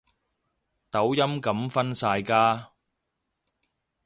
[0.89, 2.71] 抖音噉分晒家